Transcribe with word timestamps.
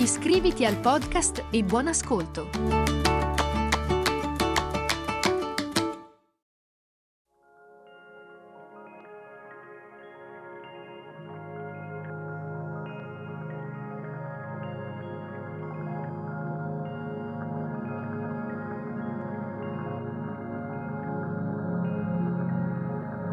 Iscriviti 0.00 0.64
al 0.64 0.76
podcast 0.76 1.46
e 1.50 1.64
buon 1.64 1.88
ascolto. 1.88 2.48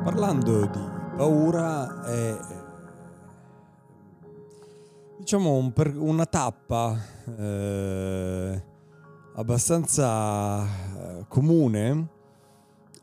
Parlando 0.03 0.65
di 0.65 0.79
paura 1.15 2.03
è 2.05 2.64
diciamo 5.25 5.55
un 5.55 5.73
per, 5.73 5.97
una 5.97 6.27
tappa 6.27 6.95
eh, 7.35 8.63
abbastanza 9.33 10.63
eh, 10.63 11.25
comune 11.27 12.09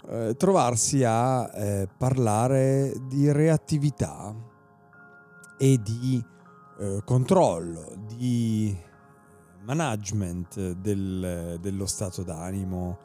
eh, 0.06 0.36
trovarsi 0.36 1.02
a 1.02 1.50
eh, 1.52 1.88
parlare 1.98 2.94
di 3.08 3.32
reattività 3.32 4.32
e 5.58 5.80
di 5.82 6.24
eh, 6.78 7.02
controllo, 7.04 7.92
di 8.06 8.72
management 9.64 10.74
del, 10.74 11.58
dello 11.60 11.86
stato 11.86 12.22
d'animo 12.22 12.98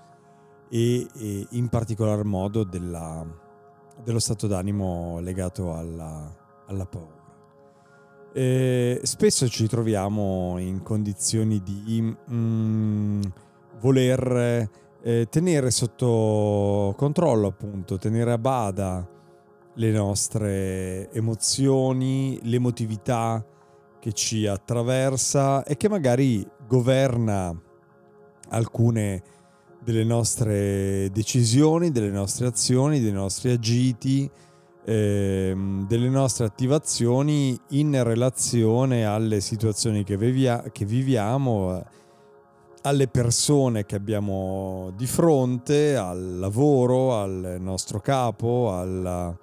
e, 0.70 1.08
e 1.16 1.48
in 1.50 1.70
particolar 1.70 2.24
modo 2.24 2.64
della, 2.64 3.26
dello 4.04 4.20
stato 4.20 4.46
d'animo 4.46 5.20
legato 5.22 5.74
alla, 5.74 6.32
alla 6.68 6.86
paura. 6.86 7.17
Eh, 8.34 9.00
spesso 9.04 9.48
ci 9.48 9.68
troviamo 9.68 10.58
in 10.60 10.84
condizioni 10.84 11.62
di 11.64 12.16
mm, 12.32 13.22
voler 13.80 14.70
eh, 15.02 15.28
tenere 15.30 15.72
sotto 15.72 16.94
controllo, 16.98 17.48
appunto, 17.48 17.98
tenere 17.98 18.32
a 18.32 18.38
bada 18.38 19.08
le 19.76 19.92
nostre 19.92 21.12
emozioni, 21.12 22.40
l'emotività 22.44 23.46
che 24.00 24.12
ci 24.14 24.48
attraversa 24.48 25.64
e 25.64 25.78
che 25.78 25.90
magari 25.90 26.48
governa 26.68 27.56
alcune 28.50 29.24
delle 29.84 30.04
nostre 30.04 31.10
decisioni, 31.12 31.92
delle 31.92 32.10
nostre 32.10 32.48
azioni, 32.48 33.00
dei 33.00 33.12
nostri 33.12 33.52
agiti 33.52 34.30
delle 34.94 36.08
nostre 36.08 36.46
attivazioni 36.46 37.60
in 37.72 38.02
relazione 38.04 39.06
alle 39.06 39.42
situazioni 39.42 40.06
che, 40.06 40.16
vivia- 40.16 40.64
che 40.72 40.86
viviamo, 40.86 41.84
alle 42.84 43.10
persone 43.10 43.86
che 43.86 43.96
abbiamo 43.96 44.94
di 44.96 45.06
fronte, 45.06 45.98
al 45.98 46.40
lavoro, 46.40 47.18
al 47.20 47.58
nostro 47.60 48.00
capo, 48.00 48.72
alla, 48.74 49.38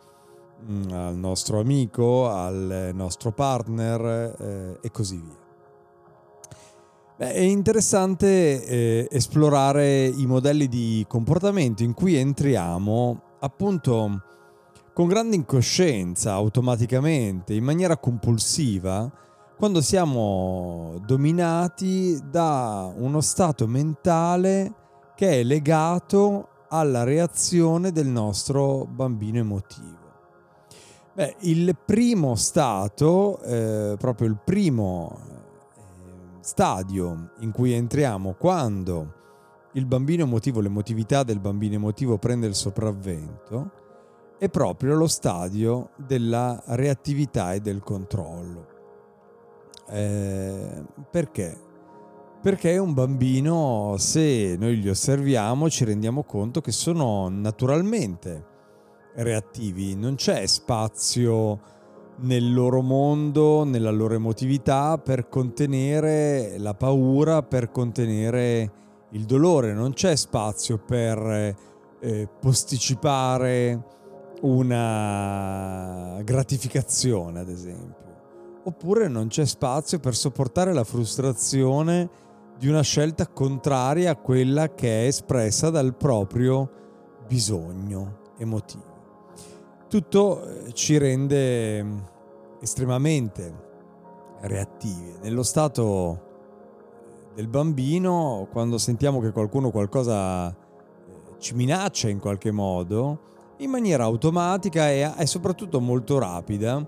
mm, 0.67 0.91
al 0.91 1.17
nostro 1.17 1.61
amico, 1.61 2.27
al 2.31 2.93
nostro 2.95 3.33
partner 3.33 4.35
eh, 4.41 4.79
e 4.81 4.91
così 4.91 5.17
via. 5.17 5.43
Beh, 7.19 7.33
è 7.35 7.41
interessante 7.41 8.65
eh, 8.65 9.09
esplorare 9.11 10.07
i 10.07 10.25
modelli 10.25 10.69
di 10.69 11.05
comportamento 11.07 11.83
in 11.83 11.93
cui 11.93 12.15
entriamo 12.15 13.21
appunto 13.41 14.23
con 14.95 15.09
grande 15.09 15.35
incoscienza, 15.35 16.35
automaticamente, 16.35 17.53
in 17.53 17.65
maniera 17.65 17.97
compulsiva, 17.97 19.11
quando 19.57 19.81
siamo 19.81 21.03
dominati 21.05 22.17
da 22.31 22.93
uno 22.97 23.21
stato 23.21 23.67
mentale 23.67 24.73
che 25.17 25.41
è 25.41 25.43
legato 25.43 26.49
alla 26.69 27.03
reazione 27.03 27.91
del 27.91 28.07
nostro 28.07 28.87
bambino 28.87 29.39
emotivo. 29.39 30.03
Beh, 31.13 31.37
il 31.41 31.77
primo 31.85 32.37
stato, 32.37 33.41
eh, 33.43 33.97
proprio 33.99 34.29
il 34.29 34.39
primo 34.45 35.19
eh, 35.19 35.81
stadio 36.41 37.31
in 37.41 37.51
cui 37.51 37.73
entriamo 37.73 38.35
quando 38.39 39.13
il 39.73 39.87
bambino 39.87 40.23
emotivo, 40.23 40.61
l'emotività 40.61 41.25
del 41.25 41.41
bambino 41.41 41.75
emotivo 41.75 42.17
prende 42.17 42.47
il 42.47 42.55
sopravvento, 42.55 43.83
è 44.39 44.49
proprio 44.49 44.95
lo 44.95 45.07
stadio 45.07 45.91
della 45.97 46.63
reattività 46.67 47.53
e 47.53 47.61
del 47.61 47.81
controllo. 47.81 48.67
Eh, 49.89 50.85
perché? 51.11 51.61
Perché 52.43 52.77
un 52.77 52.93
bambino, 52.93 53.95
se 53.99 54.57
noi 54.59 54.79
li 54.81 54.89
osserviamo, 54.89 55.71
ci 55.71 55.85
rendiamo 55.85 56.25
conto 56.25 56.61
che 56.61 56.73
sono 56.73 57.29
naturalmente 57.29 58.53
reattivi, 59.15 59.95
non 59.95 60.17
c'è 60.17 60.45
spazio 60.47 61.73
nel 62.17 62.53
loro 62.53 62.83
mondo, 62.83 63.65
nella 63.65 63.91
loro 63.91 64.15
emotività 64.15 64.99
per 64.99 65.29
contenere 65.29 66.59
la 66.59 66.75
paura, 66.75 67.43
per 67.43 67.71
contenere 67.71 68.73
il 69.13 69.25
dolore, 69.25 69.73
non 69.73 69.93
c'è 69.93 70.15
spazio 70.17 70.79
per 70.79 71.57
eh, 72.01 72.29
posticipare 72.41 73.93
una 74.45 76.21
gratificazione, 76.23 77.41
ad 77.41 77.49
esempio. 77.49 78.03
Oppure 78.65 79.09
non 79.09 79.29
c'è 79.29 79.45
spazio 79.45 79.99
per 79.99 80.15
sopportare 80.15 80.73
la 80.73 80.85
frustrazione 80.85 82.23
di 82.59 82.69
una 82.69 82.83
scelta 82.83 83.27
contraria 83.27 84.13
a 84.13 84.17
quella 84.17 84.73
che 84.75 85.03
è 85.03 85.07
espressa 85.07 85.71
dal 85.71 85.95
proprio 85.95 86.71
bisogno 87.27 88.21
emotivo. 88.39 88.93
Tutto 89.89 90.47
eh, 90.47 90.73
ci 90.73 90.99
rende 90.99 91.83
mm, 91.83 91.99
estremamente 92.61 93.63
reattivi. 94.41 95.15
Nello 95.23 95.43
stato 95.43 96.33
del 97.35 97.49
bambino, 97.49 98.49
quando 98.51 98.79
sentiamo 98.79 99.21
che 99.21 99.31
qualcuno 99.31 99.71
qualcosa 99.71 100.51
eh, 100.51 100.55
ci 101.39 101.55
minaccia 101.55 102.09
in 102.09 102.19
qualche 102.19 102.51
modo, 102.51 103.33
in 103.59 103.71
maniera 103.71 104.05
automatica 104.05 104.91
e, 104.91 105.13
e 105.17 105.27
soprattutto 105.27 105.81
molto 105.81 106.19
rapida, 106.19 106.85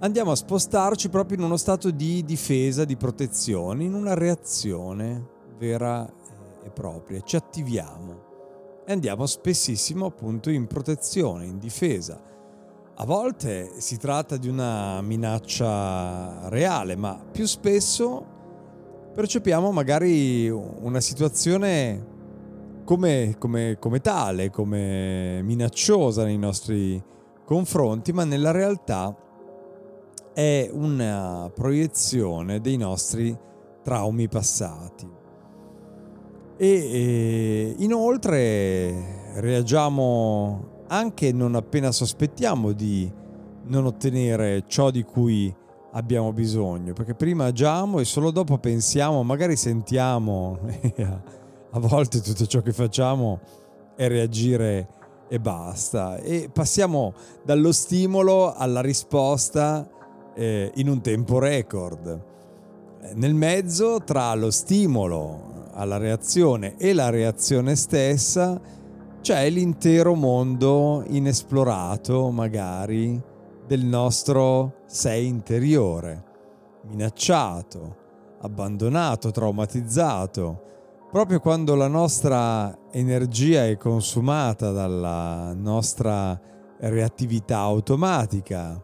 andiamo 0.00 0.30
a 0.30 0.36
spostarci 0.36 1.08
proprio 1.08 1.38
in 1.38 1.44
uno 1.44 1.56
stato 1.56 1.90
di 1.90 2.24
difesa, 2.24 2.84
di 2.84 2.96
protezione, 2.96 3.84
in 3.84 3.94
una 3.94 4.14
reazione 4.14 5.32
vera 5.58 6.06
e 6.62 6.70
propria. 6.70 7.20
Ci 7.20 7.36
attiviamo 7.36 8.32
e 8.86 8.92
andiamo 8.92 9.26
spessissimo 9.26 10.06
appunto 10.06 10.50
in 10.50 10.66
protezione, 10.66 11.46
in 11.46 11.58
difesa. 11.58 12.20
A 12.96 13.04
volte 13.06 13.80
si 13.80 13.96
tratta 13.96 14.36
di 14.36 14.48
una 14.48 15.00
minaccia 15.02 16.48
reale, 16.48 16.94
ma 16.94 17.20
più 17.32 17.46
spesso 17.46 18.32
percepiamo 19.12 19.72
magari 19.72 20.48
una 20.48 21.00
situazione 21.00 22.12
come, 22.84 23.36
come, 23.38 23.76
come 23.78 24.00
tale, 24.00 24.50
come 24.50 25.40
minacciosa 25.42 26.24
nei 26.24 26.38
nostri 26.38 27.02
confronti, 27.44 28.12
ma 28.12 28.24
nella 28.24 28.50
realtà 28.50 29.14
è 30.32 30.68
una 30.72 31.50
proiezione 31.54 32.60
dei 32.60 32.76
nostri 32.76 33.36
traumi 33.82 34.28
passati. 34.28 35.08
E, 36.56 36.66
e 36.66 37.74
inoltre 37.78 39.32
reagiamo 39.34 40.72
anche 40.88 41.32
non 41.32 41.54
appena 41.54 41.90
sospettiamo 41.90 42.72
di 42.72 43.10
non 43.66 43.86
ottenere 43.86 44.64
ciò 44.66 44.90
di 44.90 45.02
cui 45.02 45.54
abbiamo 45.92 46.32
bisogno, 46.32 46.92
perché 46.92 47.14
prima 47.14 47.46
agiamo 47.46 47.98
e 48.00 48.04
solo 48.04 48.30
dopo 48.30 48.58
pensiamo, 48.58 49.22
magari 49.22 49.56
sentiamo 49.56 50.58
a 51.74 51.80
volte 51.80 52.20
tutto 52.20 52.46
ciò 52.46 52.60
che 52.60 52.72
facciamo 52.72 53.40
è 53.96 54.06
reagire 54.06 54.88
e 55.28 55.40
basta. 55.40 56.18
E 56.18 56.48
passiamo 56.52 57.14
dallo 57.42 57.72
stimolo 57.72 58.52
alla 58.54 58.80
risposta 58.80 59.88
eh, 60.34 60.70
in 60.76 60.88
un 60.88 61.00
tempo 61.00 61.38
record. 61.38 62.32
nel 63.14 63.34
mezzo 63.34 64.00
tra 64.02 64.34
lo 64.34 64.50
stimolo 64.50 65.68
alla 65.72 65.96
reazione 65.96 66.76
e 66.78 66.94
la 66.94 67.10
reazione 67.10 67.74
stessa 67.74 68.58
c'è 69.20 69.50
l'intero 69.50 70.14
mondo 70.14 71.02
inesplorato 71.08 72.30
magari 72.30 73.20
del 73.66 73.84
nostro 73.84 74.82
sé 74.86 75.16
interiore, 75.16 76.22
minacciato, 76.82 77.96
abbandonato, 78.40 79.30
traumatizzato. 79.30 80.62
Proprio 81.14 81.38
quando 81.38 81.76
la 81.76 81.86
nostra 81.86 82.76
energia 82.90 83.66
è 83.66 83.76
consumata 83.76 84.72
dalla 84.72 85.54
nostra 85.54 86.36
reattività 86.80 87.58
automatica 87.58 88.82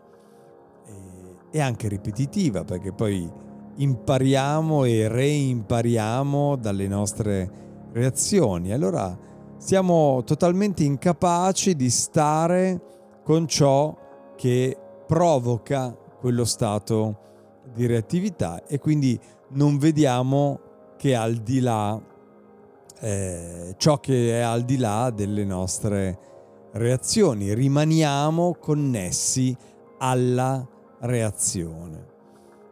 e 1.51 1.61
anche 1.61 1.89
ripetitiva, 1.89 2.63
perché 2.63 2.93
poi 2.93 3.29
impariamo 3.75 4.85
e 4.85 5.09
reimpariamo 5.09 6.55
dalle 6.55 6.87
nostre 6.87 7.51
reazioni. 7.91 8.71
Allora 8.71 9.19
siamo 9.57 10.23
totalmente 10.25 10.85
incapaci 10.85 11.75
di 11.75 11.91
stare 11.91 12.81
con 13.25 13.49
ciò 13.49 13.93
che 14.37 14.79
provoca 15.05 15.93
quello 16.21 16.45
stato 16.45 17.19
di 17.75 17.87
reattività 17.87 18.63
e 18.67 18.79
quindi 18.79 19.19
non 19.55 19.79
vediamo 19.79 20.61
che 20.97 21.17
al 21.17 21.35
di 21.35 21.59
là 21.59 22.01
eh, 23.01 23.75
ciò 23.77 23.99
che 23.99 24.39
è 24.39 24.41
al 24.41 24.65
di 24.65 24.77
là 24.77 25.11
delle 25.11 25.45
nostre 25.45 26.19
reazioni, 26.73 27.55
rimaniamo 27.55 28.55
connessi 28.61 29.57
alla 29.99 30.67
reazione. 31.01 32.07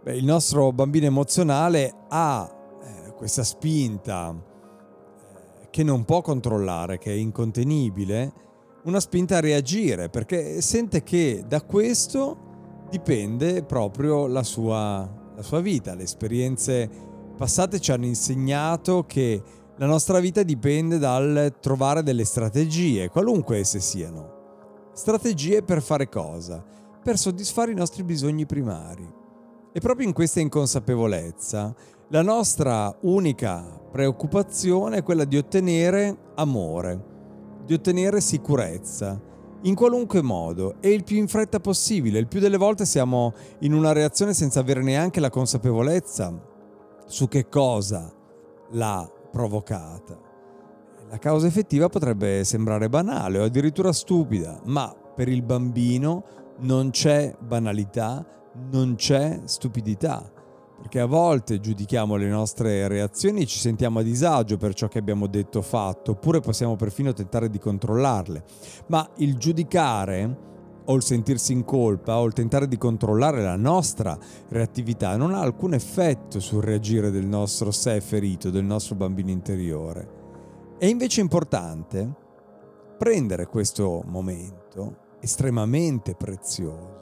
Beh, 0.03 0.17
il 0.17 0.25
nostro 0.25 0.73
bambino 0.73 1.07
emozionale 1.07 1.93
ha 2.09 2.49
eh, 2.83 3.13
questa 3.15 3.43
spinta 3.43 4.31
eh, 4.31 5.69
che 5.71 5.83
non 5.83 6.05
può 6.05 6.21
controllare, 6.21 6.99
che 6.99 7.11
è 7.11 7.17
incontenibile, 7.17 8.47
una 8.85 9.01
spinta 9.01 9.39
a 9.39 9.41
reagire 9.41 10.09
perché 10.09 10.61
sente 10.61 11.03
che 11.03 11.45
da 11.47 11.63
questo 11.63 12.47
dipende 12.91 13.63
proprio 13.65 14.27
la 14.27 14.43
sua, 14.43 15.33
la 15.35 15.43
sua 15.43 15.61
vita. 15.61 15.95
Le 15.95 16.05
esperienze 16.05 16.89
passate 17.37 17.81
ci 17.81 17.93
hanno 17.93 18.07
insegnato 18.07 19.05
che 19.05 19.43
la 19.79 19.87
nostra 19.87 20.19
vita 20.19 20.43
dipende 20.43 20.99
dal 20.99 21.55
trovare 21.61 22.03
delle 22.03 22.25
strategie, 22.25 23.09
qualunque 23.11 23.59
esse 23.59 23.79
siano. 23.79 24.91
Strategie 24.93 25.63
per 25.63 25.81
fare 25.83 26.09
cosa? 26.09 26.65
Per 27.01 27.17
soddisfare 27.17 27.71
i 27.71 27.77
nostri 27.77 28.03
bisogni 28.03 28.45
primari. 28.45 29.09
E 29.73 29.79
proprio 29.79 30.09
in 30.09 30.13
questa 30.13 30.41
inconsapevolezza, 30.41 31.73
la 32.09 32.23
nostra 32.23 32.93
unica 33.03 33.63
preoccupazione 33.93 34.97
è 34.97 35.03
quella 35.05 35.25
di 35.25 35.37
ottenere 35.37 36.33
amore, 36.35 37.05
di 37.65 37.75
ottenere 37.75 38.21
sicurezza, 38.21 39.21
in 39.63 39.77
qualunque 39.77 40.23
modo 40.23 40.75
e 40.81 40.91
il 40.91 41.05
più 41.05 41.19
in 41.19 41.29
fretta 41.29 41.61
possibile. 41.61 42.19
Il 42.19 42.27
più 42.27 42.41
delle 42.41 42.57
volte 42.57 42.85
siamo 42.85 43.33
in 43.61 43.73
una 43.73 43.93
reazione 43.93 44.35
senza 44.35 44.59
avere 44.59 44.83
neanche 44.83 45.21
la 45.21 45.31
consapevolezza 45.31 46.37
su 47.07 47.29
che 47.29 47.49
cosa 47.49 48.13
l'ha 48.71 49.13
provocata. 49.31 50.19
La 51.09 51.19
causa 51.19 51.47
effettiva 51.47 51.89
potrebbe 51.89 52.45
sembrare 52.45 52.89
banale 52.89 53.39
o 53.39 53.45
addirittura 53.45 53.93
stupida, 53.93 54.61
ma 54.65 54.95
per 55.15 55.29
il 55.29 55.43
bambino 55.43 56.25
non 56.59 56.91
c'è 56.91 57.35
banalità, 57.39 58.27
non 58.71 58.95
c'è 58.95 59.41
stupidità, 59.45 60.31
perché 60.81 61.01
a 61.01 61.07
volte 61.07 61.61
giudichiamo 61.61 62.17
le 62.17 62.29
nostre 62.29 62.87
reazioni 62.89 63.43
e 63.43 63.47
ci 63.47 63.59
sentiamo 63.59 64.01
a 64.01 64.03
disagio 64.03 64.57
per 64.57 64.75
ciò 64.75 64.89
che 64.89 64.99
abbiamo 64.99 65.27
detto 65.27 65.59
o 65.59 65.63
fatto, 65.63 66.13
oppure 66.13 66.41
possiamo 66.41 66.77
perfino 66.77 67.13
tentare 67.13 67.49
di 67.49 67.59
controllarle, 67.59 68.45
ma 68.89 69.09
il 69.17 69.37
giudicare 69.39 70.47
o 70.90 70.94
il 70.94 71.02
sentirsi 71.02 71.52
in 71.52 71.64
colpa 71.64 72.19
o 72.19 72.26
il 72.26 72.32
tentare 72.32 72.69
di 72.69 72.76
controllare 72.76 73.43
la 73.43 73.56
nostra 73.56 74.19
reattività 74.49 75.17
non 75.17 75.32
ha 75.32 75.40
alcun 75.40 75.75
effetto 75.75 76.40
sul 76.40 76.62
reagire 76.62 77.11
del 77.11 77.26
nostro 77.26 77.70
sé 77.70 78.00
ferito, 78.00 78.50
del 78.50 78.64
nostro 78.64 78.94
bambino 78.94 79.31
interiore. 79.31 80.17
È 80.79 80.87
invece 80.87 81.20
importante 81.20 82.14
prendere 82.96 83.46
questo 83.46 84.02
momento 84.06 85.06
estremamente 85.20 86.14
prezioso 86.14 86.99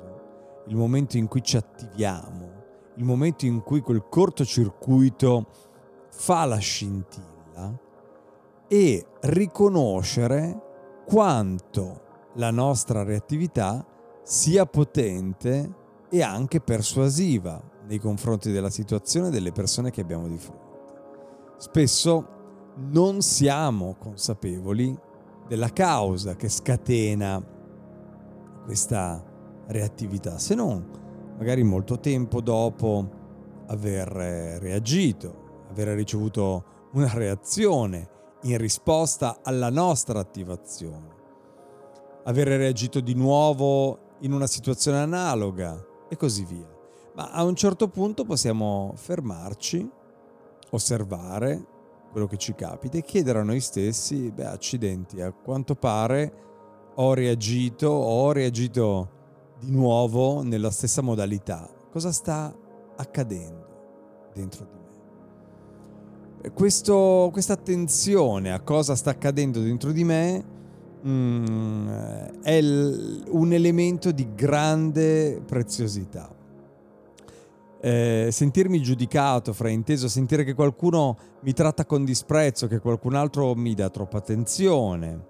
il 0.68 0.76
momento 0.76 1.16
in 1.16 1.28
cui 1.28 1.42
ci 1.42 1.56
attiviamo, 1.56 2.64
il 2.96 3.04
momento 3.04 3.46
in 3.46 3.62
cui 3.62 3.80
quel 3.80 4.06
cortocircuito 4.08 5.46
fa 6.10 6.44
la 6.44 6.56
scintilla 6.56 7.78
e 8.66 9.06
riconoscere 9.20 11.02
quanto 11.06 12.05
la 12.36 12.50
nostra 12.50 13.02
reattività 13.02 13.84
sia 14.22 14.66
potente 14.66 15.84
e 16.08 16.22
anche 16.22 16.60
persuasiva 16.60 17.62
nei 17.86 17.98
confronti 17.98 18.50
della 18.50 18.70
situazione 18.70 19.28
e 19.28 19.30
delle 19.30 19.52
persone 19.52 19.90
che 19.90 20.00
abbiamo 20.00 20.26
di 20.28 20.38
fronte. 20.38 20.64
Spesso 21.58 22.28
non 22.90 23.22
siamo 23.22 23.96
consapevoli 23.98 24.96
della 25.46 25.72
causa 25.72 26.34
che 26.36 26.48
scatena 26.48 27.42
questa 28.64 29.24
reattività, 29.68 30.38
se 30.38 30.54
non 30.54 31.04
magari 31.38 31.62
molto 31.62 32.00
tempo 32.00 32.40
dopo 32.40 33.10
aver 33.66 34.08
reagito, 34.08 35.64
aver 35.70 35.88
ricevuto 35.88 36.88
una 36.92 37.10
reazione 37.12 38.08
in 38.42 38.58
risposta 38.58 39.40
alla 39.42 39.70
nostra 39.70 40.18
attivazione, 40.18 41.15
aver 42.26 42.48
reagito 42.48 43.00
di 43.00 43.14
nuovo 43.14 43.98
in 44.20 44.32
una 44.32 44.46
situazione 44.46 44.98
analoga 44.98 45.84
e 46.08 46.16
così 46.16 46.44
via. 46.44 46.68
Ma 47.14 47.30
a 47.30 47.44
un 47.44 47.54
certo 47.54 47.88
punto 47.88 48.24
possiamo 48.24 48.92
fermarci, 48.96 49.88
osservare 50.70 51.64
quello 52.10 52.26
che 52.26 52.36
ci 52.36 52.54
capita 52.54 52.98
e 52.98 53.02
chiedere 53.02 53.38
a 53.40 53.42
noi 53.42 53.60
stessi, 53.60 54.30
beh 54.30 54.46
accidenti, 54.46 55.20
a 55.20 55.32
quanto 55.32 55.74
pare 55.74 56.44
ho 56.94 57.14
reagito, 57.14 57.88
ho 57.88 58.32
reagito 58.32 59.10
di 59.58 59.70
nuovo 59.70 60.42
nella 60.42 60.70
stessa 60.70 61.02
modalità. 61.02 61.68
Cosa 61.90 62.10
sta 62.12 62.54
accadendo 62.96 64.30
dentro 64.34 64.64
di 64.64 64.70
me? 66.40 66.50
Questa 66.52 67.52
attenzione 67.52 68.52
a 68.52 68.60
cosa 68.60 68.94
sta 68.94 69.10
accadendo 69.10 69.60
dentro 69.60 69.92
di 69.92 70.04
me 70.04 70.54
mm, 71.04 71.88
è 72.42 72.60
l, 72.60 73.24
un 73.28 73.52
elemento 73.52 74.12
di 74.12 74.28
grande 74.34 75.42
preziosità. 75.44 76.34
Eh, 77.80 78.28
sentirmi 78.30 78.80
giudicato, 78.80 79.52
frainteso, 79.52 80.08
sentire 80.08 80.44
che 80.44 80.54
qualcuno 80.54 81.16
mi 81.42 81.52
tratta 81.52 81.84
con 81.84 82.04
disprezzo, 82.04 82.66
che 82.66 82.78
qualcun 82.78 83.14
altro 83.14 83.54
mi 83.54 83.74
dà 83.74 83.90
troppa 83.90 84.18
attenzione, 84.18 85.24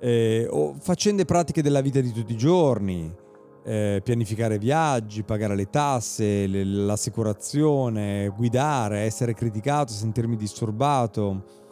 eh, 0.00 0.46
o 0.50 0.74
faccende 0.78 1.24
pratiche 1.24 1.62
della 1.62 1.80
vita 1.80 2.00
di 2.00 2.12
tutti 2.12 2.32
i 2.32 2.36
giorni, 2.36 3.12
eh, 3.64 4.00
pianificare 4.04 4.58
viaggi, 4.58 5.22
pagare 5.22 5.56
le 5.56 5.70
tasse, 5.70 6.46
le, 6.46 6.64
l'assicurazione, 6.64 8.32
guidare, 8.36 9.00
essere 9.00 9.34
criticato, 9.34 9.92
sentirmi 9.92 10.36
disturbato, 10.36 11.63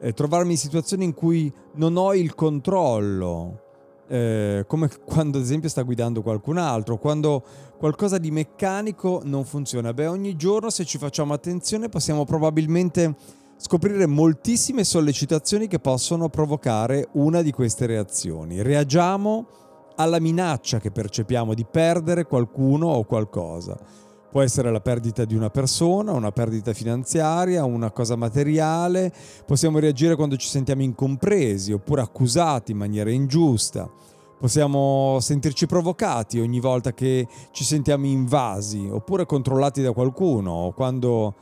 eh, 0.00 0.12
trovarmi 0.12 0.52
in 0.52 0.58
situazioni 0.58 1.04
in 1.04 1.14
cui 1.14 1.52
non 1.74 1.96
ho 1.96 2.14
il 2.14 2.34
controllo, 2.34 3.60
eh, 4.08 4.64
come 4.66 4.88
quando 5.04 5.38
ad 5.38 5.44
esempio 5.44 5.68
sta 5.68 5.82
guidando 5.82 6.22
qualcun 6.22 6.58
altro, 6.58 6.98
quando 6.98 7.42
qualcosa 7.78 8.18
di 8.18 8.30
meccanico 8.30 9.20
non 9.24 9.44
funziona. 9.44 9.92
Beh, 9.92 10.06
ogni 10.06 10.36
giorno 10.36 10.70
se 10.70 10.84
ci 10.84 10.98
facciamo 10.98 11.32
attenzione 11.32 11.88
possiamo 11.88 12.24
probabilmente 12.24 13.14
scoprire 13.56 14.06
moltissime 14.06 14.84
sollecitazioni 14.84 15.66
che 15.66 15.80
possono 15.80 16.28
provocare 16.28 17.08
una 17.12 17.42
di 17.42 17.50
queste 17.50 17.86
reazioni. 17.86 18.62
Reagiamo 18.62 19.46
alla 19.96 20.20
minaccia 20.20 20.78
che 20.78 20.92
percepiamo 20.92 21.54
di 21.54 21.66
perdere 21.68 22.24
qualcuno 22.24 22.86
o 22.86 23.04
qualcosa. 23.04 23.76
Può 24.30 24.42
essere 24.42 24.70
la 24.70 24.80
perdita 24.80 25.24
di 25.24 25.34
una 25.34 25.48
persona, 25.48 26.12
una 26.12 26.32
perdita 26.32 26.74
finanziaria, 26.74 27.64
una 27.64 27.90
cosa 27.90 28.14
materiale. 28.14 29.10
Possiamo 29.46 29.78
reagire 29.78 30.16
quando 30.16 30.36
ci 30.36 30.48
sentiamo 30.48 30.82
incompresi 30.82 31.72
oppure 31.72 32.02
accusati 32.02 32.72
in 32.72 32.78
maniera 32.78 33.10
ingiusta. 33.10 33.90
Possiamo 34.38 35.16
sentirci 35.20 35.66
provocati 35.66 36.40
ogni 36.40 36.60
volta 36.60 36.92
che 36.92 37.26
ci 37.52 37.64
sentiamo 37.64 38.04
invasi 38.04 38.86
oppure 38.90 39.24
controllati 39.24 39.80
da 39.80 39.92
qualcuno 39.92 40.50
o 40.52 40.72
quando, 40.72 41.34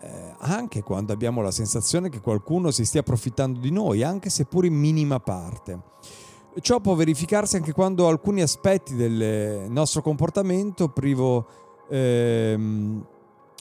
eh, 0.00 0.34
anche 0.38 0.82
quando 0.82 1.12
abbiamo 1.12 1.42
la 1.42 1.52
sensazione 1.52 2.08
che 2.08 2.20
qualcuno 2.20 2.72
si 2.72 2.84
stia 2.84 3.00
approfittando 3.00 3.60
di 3.60 3.70
noi, 3.70 4.02
anche 4.02 4.30
seppur 4.30 4.64
in 4.64 4.74
minima 4.74 5.20
parte. 5.20 5.80
Ciò 6.60 6.80
può 6.80 6.94
verificarsi 6.94 7.56
anche 7.56 7.72
quando 7.72 8.08
alcuni 8.08 8.42
aspetti 8.42 8.94
del 8.94 9.70
nostro 9.70 10.02
comportamento 10.02 10.88
privo 10.88 11.46
ehm, 11.88 13.06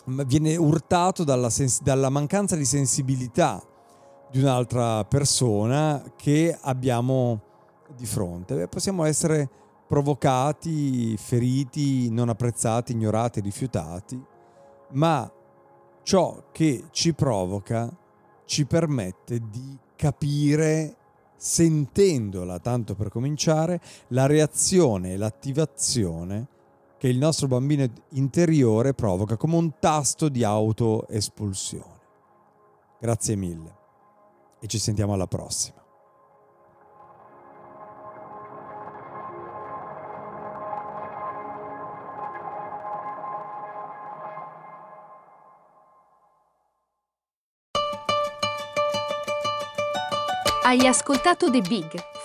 viene 0.05 0.55
urtato 0.55 1.23
dalla, 1.23 1.49
sens- 1.49 1.81
dalla 1.81 2.09
mancanza 2.09 2.55
di 2.55 2.65
sensibilità 2.65 3.63
di 4.31 4.39
un'altra 4.39 5.03
persona 5.05 6.03
che 6.15 6.57
abbiamo 6.61 7.41
di 7.95 8.05
fronte. 8.05 8.55
Beh, 8.55 8.67
possiamo 8.67 9.03
essere 9.03 9.49
provocati, 9.87 11.17
feriti, 11.17 12.09
non 12.09 12.29
apprezzati, 12.29 12.93
ignorati, 12.93 13.41
rifiutati, 13.41 14.23
ma 14.91 15.29
ciò 16.03 16.45
che 16.51 16.85
ci 16.91 17.13
provoca 17.13 17.93
ci 18.45 18.65
permette 18.65 19.39
di 19.49 19.77
capire, 19.95 20.95
sentendola 21.35 22.59
tanto 22.59 22.95
per 22.95 23.09
cominciare, 23.09 23.81
la 24.09 24.25
reazione 24.25 25.13
e 25.13 25.17
l'attivazione 25.17 26.47
che 27.01 27.07
il 27.07 27.17
nostro 27.17 27.47
bambino 27.47 27.83
interiore 28.09 28.93
provoca 28.93 29.35
come 29.35 29.55
un 29.55 29.79
tasto 29.79 30.29
di 30.29 30.43
autoespulsione. 30.43 31.99
Grazie 32.99 33.35
mille 33.35 33.75
e 34.59 34.67
ci 34.67 34.77
sentiamo 34.77 35.13
alla 35.13 35.25
prossima. 35.25 35.83
Hai 50.63 50.85
ascoltato 50.85 51.49
The 51.49 51.61
Big 51.61 52.10